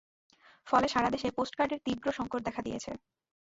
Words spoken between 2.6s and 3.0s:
দিয়েছে।